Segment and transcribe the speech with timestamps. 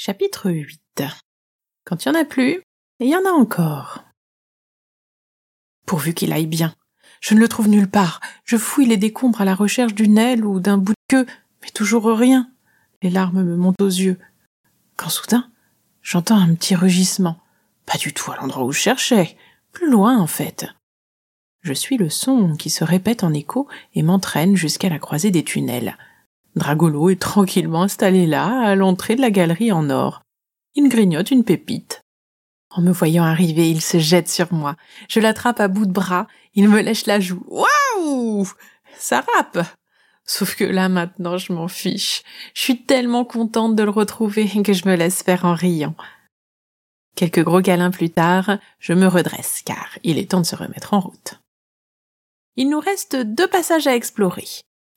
[0.00, 1.02] Chapitre 8
[1.84, 2.62] Quand il y en a plus,
[3.00, 4.04] il y en a encore.
[5.86, 6.72] Pourvu qu'il aille bien.
[7.20, 8.20] Je ne le trouve nulle part.
[8.44, 11.26] Je fouille les décombres à la recherche d'une aile ou d'un bout de queue,
[11.62, 12.48] mais toujours rien.
[13.02, 14.20] Les larmes me montent aux yeux.
[14.94, 15.50] Quand soudain,
[16.00, 17.40] j'entends un petit rugissement.
[17.84, 19.36] Pas du tout à l'endroit où je cherchais.
[19.72, 20.68] Plus loin, en fait.
[21.62, 25.42] Je suis le son qui se répète en écho et m'entraîne jusqu'à la croisée des
[25.42, 25.98] tunnels.
[26.58, 30.22] Dragolo est tranquillement installé là, à l'entrée de la galerie en or.
[30.74, 32.02] Il grignote une pépite.
[32.70, 34.76] En me voyant arriver, il se jette sur moi.
[35.08, 37.42] Je l'attrape à bout de bras, il me lèche la joue.
[37.46, 38.46] Waouh
[38.98, 39.66] Ça rappe
[40.24, 42.22] Sauf que là maintenant je m'en fiche.
[42.54, 45.94] Je suis tellement contente de le retrouver que je me laisse faire en riant.
[47.16, 50.92] Quelques gros câlins plus tard, je me redresse car il est temps de se remettre
[50.92, 51.40] en route.
[52.56, 54.46] Il nous reste deux passages à explorer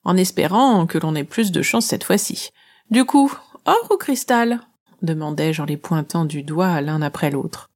[0.04, 2.50] en espérant que l'on ait plus de chance cette fois-ci.
[2.90, 3.34] Du coup,
[3.66, 4.62] or ou cristal
[5.02, 7.70] demandai-je en les pointant du doigt l'un après l'autre.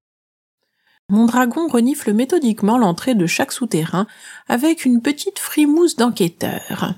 [1.10, 4.08] Mon dragon renifle méthodiquement l'entrée de chaque souterrain
[4.48, 6.96] avec une petite frimousse d'enquêteur.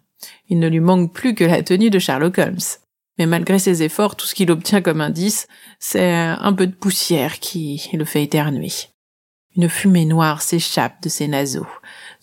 [0.50, 2.58] Il ne lui manque plus que la tenue de Sherlock Holmes.
[3.17, 5.48] Mais malgré ses efforts, tout ce qu'il obtient comme indice,
[5.80, 8.72] c'est un peu de poussière qui le fait éternuer.
[9.55, 11.67] Une fumée noire s'échappe de ses naseaux.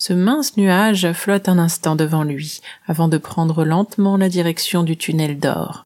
[0.07, 4.99] Ce mince nuage flotte un instant devant lui, avant de prendre lentement la direction du
[4.99, 5.85] tunnel d'or.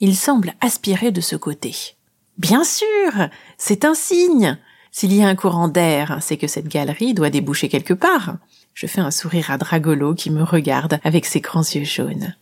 [0.00, 1.94] Il semble aspirer de ce côté.
[2.38, 3.12] Bien sûr,
[3.56, 4.58] c'est un signe.
[4.90, 8.36] S'il y a un courant d'air, c'est que cette galerie doit déboucher quelque part.
[8.74, 12.34] Je fais un sourire à Dragolo qui me regarde avec ses grands yeux jaunes.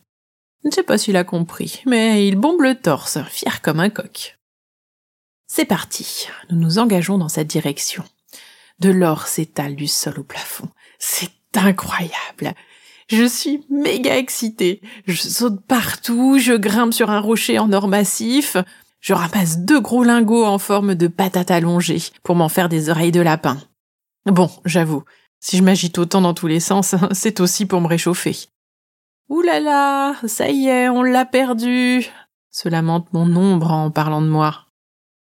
[0.63, 3.91] Je ne sais pas s'il a compris, mais il bombe le torse, fier comme un
[3.91, 4.39] coq.
[5.49, 6.29] C'est parti.
[6.49, 8.05] Nous nous engageons dans cette direction.
[8.81, 10.69] De l'or s'étale du sol au plafond.
[10.99, 12.55] C'est incroyable.
[13.09, 14.81] Je suis méga excitée.
[15.07, 18.57] Je saute partout, je grimpe sur un rocher en or massif,
[19.01, 23.13] je ramasse deux gros lingots en forme de patate allongée pour m'en faire des oreilles
[23.13, 23.59] de lapin.
[24.25, 25.05] Bon, j'avoue,
[25.41, 28.35] si je m'agite autant dans tous les sens, c'est aussi pour me réchauffer.
[29.29, 32.07] Ouh là là, ça y est, on l'a perdu,
[32.51, 34.67] se lamente mon ombre en parlant de moi.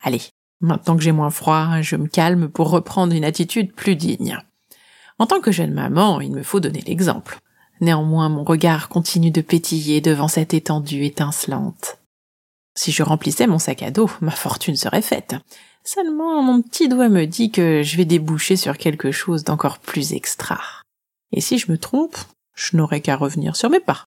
[0.01, 0.21] Allez,
[0.61, 4.37] maintenant que j'ai moins froid, je me calme pour reprendre une attitude plus digne.
[5.19, 7.39] En tant que jeune maman, il me faut donner l'exemple.
[7.79, 11.97] Néanmoins, mon regard continue de pétiller devant cette étendue étincelante.
[12.75, 15.35] Si je remplissais mon sac à dos, ma fortune serait faite.
[15.83, 20.13] Seulement, mon petit doigt me dit que je vais déboucher sur quelque chose d'encore plus
[20.13, 20.61] extra.
[21.31, 22.17] Et si je me trompe,
[22.55, 24.05] je n'aurai qu'à revenir sur mes pas.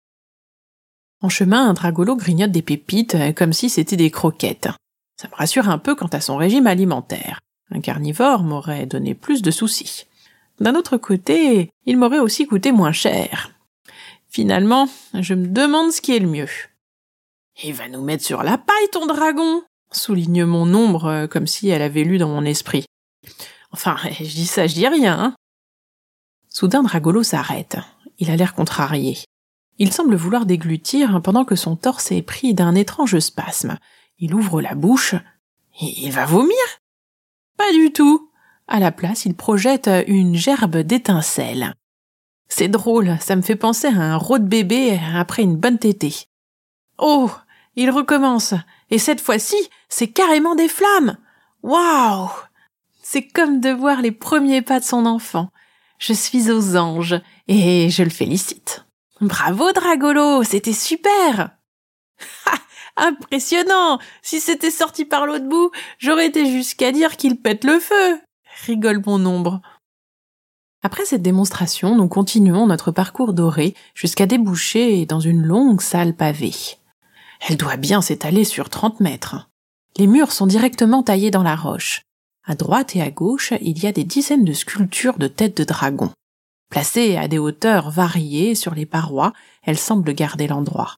[1.23, 4.69] En chemin, un dragolo grignote des pépites comme si c'était des croquettes.
[5.17, 7.41] Ça me rassure un peu quant à son régime alimentaire.
[7.71, 10.07] Un carnivore m'aurait donné plus de soucis.
[10.61, 13.51] D'un autre côté, il m'aurait aussi coûté moins cher.
[14.29, 16.49] Finalement, je me demande ce qui est le mieux.
[17.63, 19.63] Il va nous mettre sur la paille, ton dragon
[19.97, 22.85] souligne mon ombre euh, comme si elle avait lu dans mon esprit.
[23.73, 25.19] Enfin, je dis ça, je dis rien.
[25.19, 25.35] Hein.
[26.49, 27.79] Soudain, Dragolo s'arrête.
[28.19, 29.19] Il a l'air contrarié.
[29.79, 33.79] Il semble vouloir déglutir pendant que son torse est pris d'un étrange spasme.
[34.23, 35.17] Il ouvre la bouche.
[35.81, 36.57] Il va vomir
[37.59, 38.31] Pas du tout.
[38.69, 41.75] À la place, il projette une gerbe d'étincelles.
[42.47, 46.15] C'est drôle, ça me fait penser à un rot de bébé après une bonne tétée.
[46.99, 47.33] Oh,
[47.75, 48.55] il recommence,
[48.91, 49.57] et cette fois-ci,
[49.89, 51.19] c'est carrément des flammes.
[51.65, 52.31] Waouh!
[53.03, 55.49] C'est comme de voir les premiers pas de son enfant.
[55.99, 58.87] Je suis aux anges, et je le félicite.
[59.21, 61.51] Bravo, Dragolo, c'était super!
[62.97, 63.99] Impressionnant!
[64.23, 68.21] Si c'était sorti par l'autre bout, j'aurais été jusqu'à dire qu'il pète le feu
[68.67, 69.61] rigole mon ombre.
[70.83, 76.55] Après cette démonstration, nous continuons notre parcours doré jusqu'à déboucher dans une longue salle pavée.
[77.49, 79.49] Elle doit bien s'étaler sur trente mètres.
[79.97, 82.03] Les murs sont directement taillés dans la roche.
[82.45, 85.65] À droite et à gauche, il y a des dizaines de sculptures de têtes de
[85.65, 86.11] dragon.
[86.71, 89.33] Placées à des hauteurs variées sur les parois,
[89.63, 90.97] elles semblent garder l'endroit.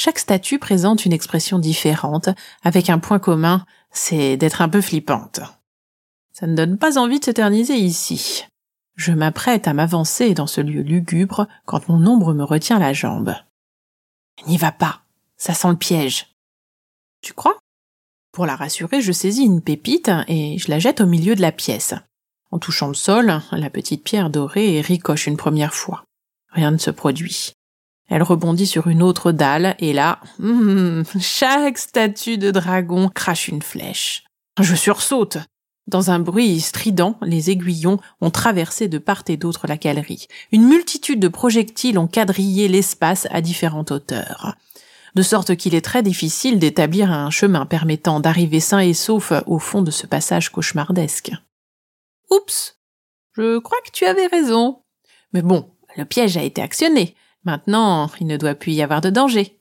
[0.00, 2.28] Chaque statue présente une expression différente,
[2.62, 5.40] avec un point commun, c'est d'être un peu flippante.
[6.32, 8.44] Ça ne donne pas envie de s'éterniser ici.
[8.94, 13.34] Je m'apprête à m'avancer dans ce lieu lugubre quand mon ombre me retient la jambe.
[14.46, 15.00] N'y va pas,
[15.36, 16.32] ça sent le piège.
[17.20, 17.58] Tu crois?
[18.30, 21.50] Pour la rassurer, je saisis une pépite et je la jette au milieu de la
[21.50, 21.94] pièce.
[22.52, 26.04] En touchant le sol, la petite pierre dorée ricoche une première fois.
[26.52, 27.54] Rien ne se produit.
[28.08, 33.62] Elle rebondit sur une autre dalle et là, hum, chaque statue de dragon crache une
[33.62, 34.24] flèche.
[34.60, 35.38] Je sursaute.
[35.86, 40.26] Dans un bruit strident, les aiguillons ont traversé de part et d'autre la galerie.
[40.52, 44.54] Une multitude de projectiles ont quadrillé l'espace à différentes hauteurs.
[45.14, 49.58] de sorte qu'il est très difficile d'établir un chemin permettant d'arriver sain et sauf au
[49.58, 51.32] fond de ce passage cauchemardesque.
[52.30, 52.78] Oups.
[53.32, 54.82] Je crois que tu avais raison.
[55.32, 57.16] Mais bon, le piège a été actionné.
[57.44, 59.60] Maintenant, il ne doit plus y avoir de danger.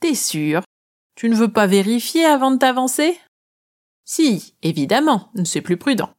[0.00, 0.62] T'es sûr?
[1.14, 3.18] Tu ne veux pas vérifier avant de t'avancer?
[4.04, 6.10] Si, évidemment, c'est plus prudent.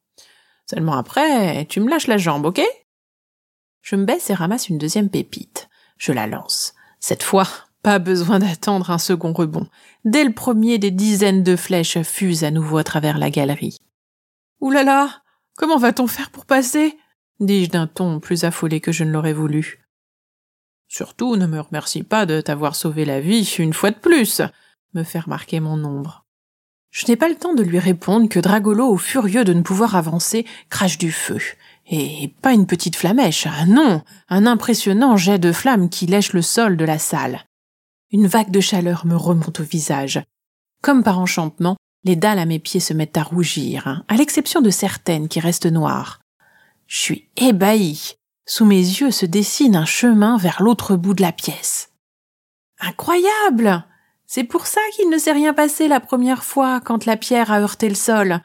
[0.69, 2.61] Seulement après, tu me lâches la jambe, ok?
[3.81, 5.69] Je me baisse et ramasse une deuxième pépite.
[5.97, 6.73] Je la lance.
[6.99, 7.47] Cette fois,
[7.81, 9.67] pas besoin d'attendre un second rebond.
[10.05, 13.77] Dès le premier, des dizaines de flèches fusent à nouveau à travers la galerie.
[14.61, 15.21] Ouh là là
[15.55, 16.97] Comment va-t-on faire pour passer?
[17.39, 19.82] Dis-je d'un ton plus affolé que je ne l'aurais voulu.
[20.93, 24.43] Surtout ne me remercie pas de t'avoir sauvé la vie une fois de plus,
[24.93, 26.23] me fait remarquer mon ombre.
[26.91, 30.45] Je n'ai pas le temps de lui répondre que Dragolo, furieux de ne pouvoir avancer,
[30.69, 31.39] crache du feu.
[31.87, 36.43] Et pas une petite flamèche, ah non, un impressionnant jet de flamme qui lèche le
[36.43, 37.43] sol de la salle.
[38.11, 40.21] Une vague de chaleur me remonte au visage.
[40.83, 44.61] Comme par enchantement, les dalles à mes pieds se mettent à rougir, hein, à l'exception
[44.61, 46.19] de certaines qui restent noires.
[46.85, 48.13] Je suis ébahi.
[48.45, 51.91] Sous mes yeux se dessine un chemin vers l'autre bout de la pièce.
[52.79, 53.85] Incroyable.
[54.25, 57.61] C'est pour ça qu'il ne s'est rien passé la première fois quand la pierre a
[57.61, 58.41] heurté le sol.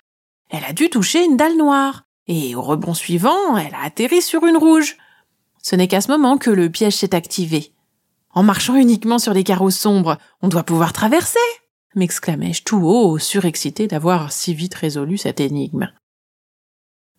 [0.50, 4.46] Elle a dû toucher une dalle noire, et au rebond suivant, elle a atterri sur
[4.46, 4.96] une rouge.
[5.62, 7.72] Ce n'est qu'à ce moment que le piège s'est activé.
[8.30, 11.38] En marchant uniquement sur des carreaux sombres, on doit pouvoir traverser
[11.98, 15.90] m'exclamai-je tout haut, surexcité d'avoir si vite résolu cette énigme.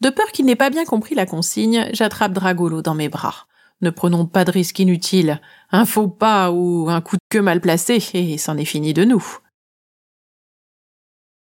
[0.02, 3.48] De peur qu'il n'ait pas bien compris la consigne, j'attrape Dragolo dans mes bras.
[3.82, 5.42] Ne prenons pas de risque inutile.
[5.72, 9.04] Un faux pas ou un coup de queue mal placé, et c'en est fini de
[9.04, 9.24] nous.